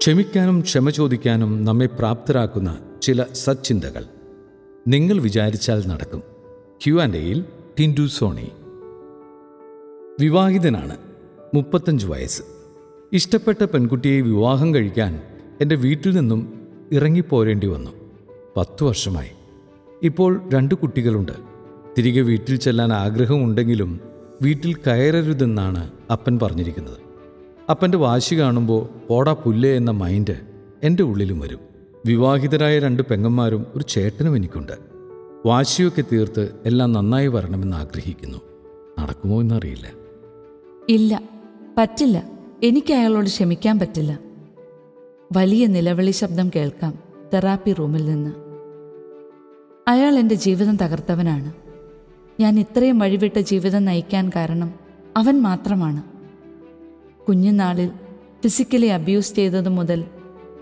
ക്ഷമിക്കാനും 0.00 0.60
ക്ഷമ 0.60 0.90
ചോദിക്കാനും 0.90 1.64
നമ്മെ 1.64 1.86
പ്രാപ്തരാക്കുന്ന 1.86 2.78
ചില 3.02 3.24
സച്ചിന്തകൾ 3.32 4.04
നിങ്ങൾ 4.88 5.20
വിചാരിച്ചാൽ 5.20 5.82
നടക്കും. 5.86 6.22
ക്യു 6.84 6.94
ആൻഡ് 6.94 7.16
എയിൽ 7.16 7.44
ടിൻഡു 7.78 8.06
സോണി. 8.06 8.50
വിവാഹിതനാണ്. 10.20 10.96
മുപ്പത്തഞ്ച് 11.54 12.06
വയസ്സ്. 12.06 12.42
ഇഷ്ടപ്പെട്ട 13.12 13.64
പെൺകുട്ടിയെ 13.64 14.20
വിവാഹം 14.20 14.74
കഴിക്കാൻ 14.74 15.22
എന്റെ 15.60 15.74
വീട്ടിൽ 15.74 16.16
നിന്നും 16.16 16.68
ഇറങ്ങിപ്പോരേണ്ടി 16.92 17.66
വന്നു. 17.66 17.90
പത്തു 18.56 18.84
വർഷമായി. 18.84 19.30
ഇപ്പോൾ 20.02 20.40
രണ്ട് 20.52 20.74
കുട്ടികളുണ്ട്. 20.74 21.32
തിരികെ 21.98 22.20
വീട്ടിൽ 22.20 22.56
ചെല്ലാൻ 22.56 22.92
ആഗ്രഹമുണ്ടെങ്കിലും 22.92 24.00
വീട്ടിൽ 24.42 24.74
കയറരുതെന്നാണ് 24.74 25.90
അപ്പൻ 26.12 26.38
പറഞ്ഞിരിക്കുന്നത്. 26.42 27.09
അപ്പന്റെ 27.70 27.98
വാശി 27.98 28.34
കാണുമ്പോൾ 28.34 29.06
പോടാ 29.08 29.32
പുല്ലേ 29.32 29.76
എന്ന 29.76 29.90
മൈൻഡ് 29.90 30.40
എന്റെ 30.82 31.02
ഉള്ളിലും 31.02 31.40
വരും. 31.40 31.58
വിവാഹിതരായ 32.06 32.78
രണ്ട് 32.78 33.02
പെങ്ങന്മാരും 33.02 33.66
ഒരു 33.76 33.84
ചേട്ടനും 33.88 34.36
എനിക്കുണ്ട്. 34.36 34.72
വാശിയൊക്കെ 35.46 36.04
തീർത്ത് 36.12 36.54
എല്ലാം 36.66 36.92
നന്നായി 36.92 37.26
വരണമെന്ന് 37.26 37.76
ആഗ്രഹിക്കുന്നു. 37.76 38.38
നടക്കുമോ 39.00 39.40
എന്നറിയില്ല. 39.40 39.88
ഇല്ല. 40.88 41.22
പറ്റില്ല. 41.78 42.30
എനിക്ക് 42.62 42.94
അയാളോട് 42.94 43.26
ക്ഷമിക്കാൻ 43.26 43.78
പറ്റില്ല. 43.78 44.18
വലിയ 45.36 45.66
നിലവിളി 45.66 46.10
ശബ്ദം 46.10 46.50
കേൾക്കാം 46.56 46.98
തെറാപ്പി 47.34 47.72
റൂമിൽ 47.72 48.04
നിന്ന്. 48.04 48.32
അയാൾ 49.88 50.18
എന്റെ 50.18 50.34
ജീവിതം 50.34 50.76
തകർത്തവനാണ്. 50.76 51.52
ഞാൻ 52.40 52.60
ഇത്രയും 52.60 52.98
വഴിവിട്ട 52.98 53.38
ജീവിതം 53.38 53.84
നയിക്കാൻ 53.84 54.30
കാരണം 54.36 54.74
അവൻ 55.16 55.42
മാത്രമാണ്. 55.42 56.09
കുഞ്ഞുനാളിൽ 57.30 57.88
ഫിസിക്കലി 58.42 58.86
അബ്യൂസ് 58.86 59.34
ചെയ്തതു 59.34 59.68
മുതൽ 59.68 60.04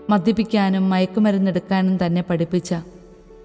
മദ്യപിക്കാനും 0.09 0.89
മയക്കുമരുന്നെടുക്കാനും 0.89 2.05
തന്നെ 2.05 2.21
പഠിപ്പിച്ച 2.21 2.75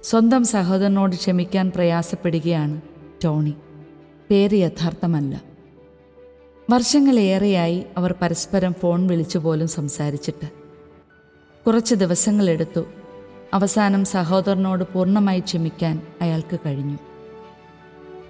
സ്വന്തം 0.02 0.44
സഹോദരനോട് 0.44 1.16
ക്ഷമിക്കാൻ 1.16 1.72
പ്രയാസപ്പെടുകയാണ് 1.74 2.80
ടോണി. 3.24 3.54
പേര് 4.30 4.54
യഥാർത്ഥമല്ല. 4.54 5.42
വർഷങ്ങളേറെയായി 6.70 7.84
അവർ 7.96 8.14
പരസ്പരം 8.22 8.74
ഫോൺ 8.82 9.06
വിളിച്ചു 9.06 9.38
പോലും 9.38 9.68
സംസാരിച്ചിട്ട്. 9.68 10.48
കുറച്ച് 11.66 11.94
ദിവസങ്ങളെടുത്തു 11.94 12.84
അവസാനം 13.54 14.04
സഹോദരനോട് 14.04 14.84
പൂർണമായി 14.84 15.40
ക്ഷമിക്കാൻ 15.40 16.02
അയാൾക്ക് 16.20 16.58
കഴിഞ്ഞു. 16.66 16.98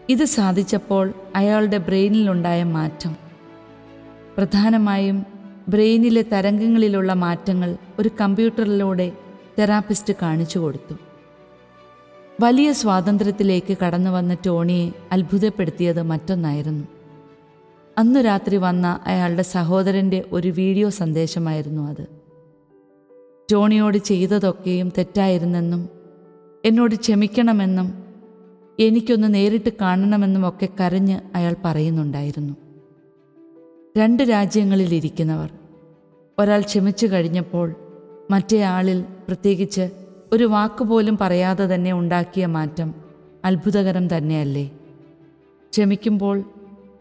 ഇത് 0.08 0.24
സാധിച്ചപ്പോൾ 0.24 1.12
അയാളുടെ 1.36 1.76
ബ്രെയിനിലുണ്ടായ 1.76 2.64
മാറ്റം 2.64 3.23
പ്രധാനമായും 4.36 5.26
ബ്രെയിനിലെ 5.68 6.22
തരംഗങ്ങളിലുള്ള 6.22 7.12
മാറ്റങ്ങൾ 7.12 7.76
ഒരു 7.98 8.10
കമ്പ്യൂട്ടറിലൂടെ 8.20 9.12
തെറാപ്പിസ്റ്റ് 9.58 10.14
കാണിച്ചു 10.22 10.58
കൊടുത്തു. 10.58 10.94
വലിയ 12.40 12.72
സ്വാതന്ത്ര്യത്തിലേക്ക് 12.72 13.76
കടന്നു 13.84 14.10
വന്ന 14.10 14.36
ടോണിയെ 14.46 14.90
അത്ഭുതപ്പെടുത്തിയത് 15.12 16.02
മറ്റൊന്നായിരുന്നു. 16.02 16.84
അന്നു 17.98 18.20
രാത്രി 18.20 18.56
വന്ന 18.56 19.00
അയാളുടെ 19.06 19.42
സഹോദരന്റെ 19.42 20.24
ഒരു 20.32 20.48
വീഡിയോ 20.48 20.90
സന്ദേശമായിരുന്നു 20.90 21.88
അത്. 21.88 22.06
ടോണിയോട് 23.52 23.98
ചെയ്തതൊക്കെയും 23.98 24.92
തെറ്റായിരുന്നെന്നും 24.98 25.88
എന്നോട് 26.64 26.94
ക്ഷമിക്കണമെന്നും 26.94 28.04
എനിക്കൊന്ന് 28.78 29.34
നേരിട്ട് 29.34 29.70
കാണണമെന്നും 29.80 30.48
ഒക്കെ 30.48 30.68
കരഞ്ഞ് 30.80 31.20
അയാൾ 31.34 31.56
പറയുന്നുണ്ടായിരുന്നു. 31.64 32.54
രണ്ട് 33.96 34.22
രാജ്യങ്ങളിലിരിക്കുന്നവർ. 34.22 35.50
ഒരാൾ 36.38 36.60
ക്ഷമിച്ചു 36.60 37.06
കഴിഞ്ഞപ്പോൾ 37.06 37.74
മറ്റേ 38.30 38.62
ആളിൽ 38.62 39.00
പ്രത്യേകിച്ച് 39.00 39.90
ഒരു 40.32 40.44
വാക്കുപോലും 40.44 41.18
പറയാതെ 41.20 41.74
തന്നെ 41.74 41.92
ഉണ്ടാക്കിയ 41.92 42.46
മാറ്റം 42.46 42.94
അത്ഭുതകരം 43.44 44.16
തന്നെയല്ലേ? 44.16 44.70
ക്ഷമിക്കുമ്പോൾ 45.72 46.44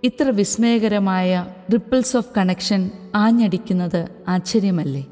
ഇത്ര 0.03 0.29
വിസ്മയകരമായ 0.29 1.47
റിപ്പിൾസ് 1.73 2.17
ഓഫ് 2.17 2.29
കണക്ഷൻ 2.37 2.91
ആഞ്ഞടിക്കുന്നത് 3.15 4.07
ആശ്ചര്യമല്ലേ? 4.27 5.07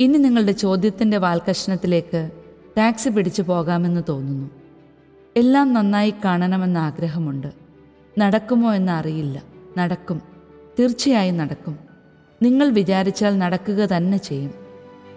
ഇനി 0.00 0.18
നിങ്ങളുടെ 0.18 0.52
ചോദ്യത്തിന്റെ 0.52 1.16
വാൽക്കഷ്ണത്തിലേക്ക് 1.16 2.30
ടാക്സി 2.78 3.08
പിടിച്ചു 3.08 3.42
പോകാമെന്ന് 3.42 4.00
തോന്നുന്നു. 4.08 4.50
എല്ലാം 5.36 5.72
നന്നായി 5.72 6.14
കാണണമെന്ന് 6.24 6.80
ആഗ്രഹമുണ്ട്. 6.80 7.52
നടക്കുമോ 8.18 8.74
എന്ന് 8.74 8.92
അറിയില്ല. 8.92 9.42
നടക്കും. 9.78 10.27
തീർച്ചയായും 10.78 11.36
നടക്കും. 11.36 11.78
നിങ്ങൾ 12.42 12.68
വിചാരിച്ചാൽ 12.68 13.38
നടക്കുക 13.38 13.74
തന്നെ 13.74 14.18
ചെയ്യും. 14.18 14.50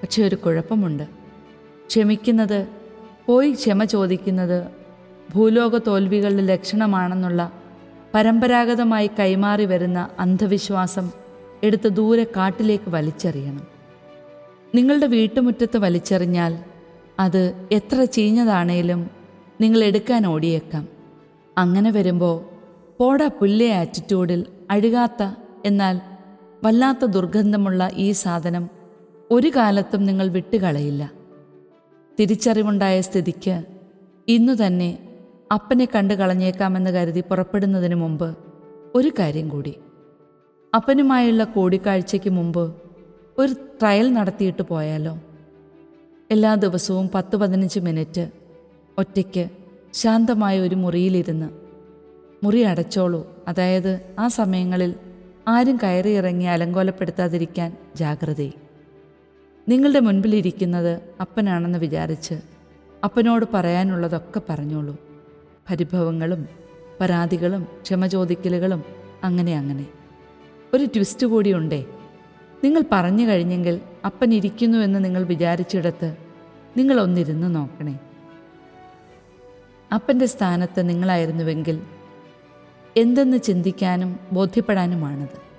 പക്ഷെ 0.02 0.24
ഒരു 0.24 0.36
കുഴപ്പമുണ്ട്. 0.36 1.04
ക്ഷമിക്കുന്നത് 1.88 2.68
പോയി 3.26 3.54
ക്ഷമ 3.54 3.84
ചോദിക്കുന്നത് 3.84 4.64
ഭൂലോക 5.36 5.78
തോൽവികളുടെ 5.78 6.42
ലക്ഷണമാണെന്നുള്ള 6.42 7.52
പരമ്പരാഗതമായി 8.14 9.10
കൈമാറി 9.20 9.66
വരുന്ന 9.66 10.10
അന്ധവിശ്വാസം 10.20 11.12
എടുത്ത് 11.64 11.90
ദൂരെ 11.90 12.24
കാട്ടിലേക്ക് 12.24 12.90
വലിച്ചെറിയണം. 12.90 13.68
നിങ്ങളുടെ 14.76 15.08
വീട്ടുമുറ്റത്ത് 15.08 15.78
വലിച്ചെറിഞ്ഞാൽ 15.78 16.60
അത് 17.20 17.68
എത്ര 17.72 18.04
ചീഞ്ഞതാണേലും 18.04 19.10
നിങ്ങൾ 19.62 19.84
എടുക്കാൻ 19.84 20.28
ഓടിയേക്കാം. 20.28 20.88
അങ്ങനെ 21.58 21.92
വരുമ്പോൾ 21.92 22.46
പോടാ 22.98 23.28
പുല്ലേ 23.28 23.72
ആറ്റിറ്റ്യൂഡിൽ 23.72 24.46
അഴുകാത്ത 24.72 25.36
എന്നാൽ 25.66 26.02
വല്ലാത്ത 26.64 27.06
ദുർഗന്ധമുള്ള 27.06 27.90
ഈ 27.94 28.12
സാധനം 28.12 28.70
ഒരു 29.32 29.52
കാലത്തും 29.56 30.06
നിങ്ങൾ 30.06 30.28
വിട്ടുകളയില്ല. 30.28 31.12
തിരിച്ചറിവുണ്ടായ 32.20 33.02
സ്ഥിതിക്ക് 33.02 33.64
ഇന്നു 34.28 34.54
തന്നെ 34.66 35.00
അപ്പനെ 35.54 35.88
കണ്ടു 35.96 36.14
കളഞ്ഞേക്കാമെന്ന് 36.14 36.90
കരുതി 36.90 37.22
പുറപ്പെടുന്നതിന് 37.22 37.96
മുമ്പ് 37.96 38.38
ഒരു 38.96 39.12
കാര്യം 39.20 39.50
കൂടി. 39.50 39.76
അപ്പനുമായുള്ള 40.76 41.44
കൂടിക്കാഴ്ചയ്ക്ക് 41.44 42.30
മുമ്പ് 42.30 42.76
ഒരു 43.38 43.54
ട്രയൽ 43.54 44.14
നടത്തിയിട്ട് 44.14 44.62
പോയാലോ? 44.62 45.20
എല്ലാ 46.32 46.56
ദിവസവും 46.56 47.10
പത്ത് 47.16 47.36
പതിനഞ്ച് 47.36 47.80
മിനിറ്റ് 47.80 48.32
ഒറ്റയ്ക്ക് 48.98 49.50
ശാന്തമായ 49.94 50.60
ഒരു 50.60 50.76
മുറിയിലിരുന്ന് 50.76 51.50
മുറി 52.46 52.62
അടച്ചോളൂ. 52.62 53.28
അതായത് 53.48 54.16
ആ 54.20 54.28
സമയങ്ങളിൽ 54.28 54.96
ആരും 55.48 55.80
കയറിയിറങ്ങി 55.84 56.46
അലങ്കോലപ്പെടുത്താതിരിക്കാൻ 56.46 57.78
ജാഗ്രതയും 57.96 58.54
നിങ്ങളുടെ 59.70 60.00
മുൻപിലിരിക്കുന്നത് 60.00 61.02
അപ്പനാണെന്ന് 61.22 61.80
വിചാരിച്ച് 61.80 62.34
അപ്പനോട് 63.04 63.46
പറയാനുള്ളതൊക്കെ 63.54 64.42
പറഞ്ഞോളൂ. 64.50 64.98
പരിഭവങ്ങളും 65.70 66.48
പരാതികളും 67.00 67.68
ക്ഷമ 67.82 68.08
ചോദിക്കലുകളും 68.08 68.84
അങ്ങനെ 69.24 69.58
അങ്ങനെ. 69.58 69.88
ഒരു 70.74 70.86
ട്വിസ്റ്റ് 70.86 71.28
കൂടിയുണ്ടേ 71.28 71.86
നിങ്ങൾ 72.64 72.84
പറഞ്ഞു 72.92 73.28
കഴിഞ്ഞെങ്കിൽ 73.28 73.82
അപ്പൻ 74.06 74.34
ഇരിക്കുന്നു 74.34 74.78
എന്ന് 74.78 75.06
നിങ്ങൾ 75.06 75.24
വിചാരിച്ചിടത്ത് 75.24 76.18
നിങ്ങളൊന്നിരുന്ന് 76.78 77.56
നോക്കണേ. 77.56 78.00
അപ്പന്റെ 79.94 80.26
സ്ഥാനത്ത് 80.26 80.90
നിങ്ങളായിരുന്നുവെങ്കിൽ 80.90 81.82
എന്തെന്ന് 82.98 83.38
ചിന്തിക്കാനും 83.38 84.20
ബോധ്യപ്പെടാനുമാണത്. 84.32 85.52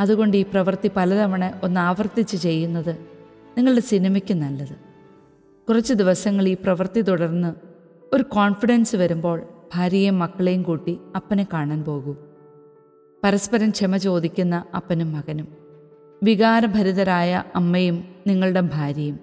അതുകൊണ്ട് 0.00 0.36
ഈ 0.36 0.42
പ്രവൃത്തി 0.42 0.90
പലതവണ 0.96 1.60
ഒന്ന് 1.62 1.80
ആവർത്തിച്ച് 1.80 2.36
ചെയ്യുന്നത് 2.36 2.96
നിങ്ങളുടെ 3.58 3.80
സിനിമയ്ക്ക് 3.80 4.34
നല്ലത്. 4.34 4.76
കുറച്ച് 5.68 5.94
ദിവസങ്ങൾ 5.94 6.48
ഈ 6.48 6.54
പ്രവൃത്തി 6.54 7.00
തുടർന്ന് 7.00 7.54
ഒരു 8.12 8.22
കോൺഫിഡൻസ് 8.22 8.96
വരുമ്പോൾ 8.96 9.42
ഭാര്യയും 9.74 10.18
മക്കളെയും 10.18 10.62
കൂട്ടി 10.62 10.98
അപ്പനെ 11.16 11.46
കാണാൻ 11.52 11.84
പോകൂ. 11.84 12.16
പരസ്പരം 13.24 13.70
ക്ഷമ 13.70 13.96
ചോദിക്കുന്ന 13.96 14.64
അപ്പനും 14.76 15.12
മകനും. 15.12 15.48
വികാരഭരിതരായ 16.22 17.44
അമ്മയും 17.54 18.04
നിങ്ങളുടെ 18.26 18.60
ഭാര്യയും. 18.60 19.20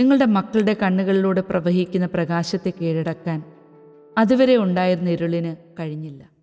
നിങ്ങളുടെ 0.00 0.24
മക്കളുടെ 0.24 0.76
കണ്ണുകളിലൂടെ 0.82 1.40
പ്രവഹിക്കുന്ന 1.40 2.06
പ്രകാശത്തെ 2.06 2.72
കീഴടക്കാൻ 2.80 3.53
അതുവരെ 4.18 4.56
ഉണ്ടായിരുന്ന 4.56 5.08
ഇരുളിന് 5.10 5.56
കഴിഞ്ഞില്ല. 5.80 6.33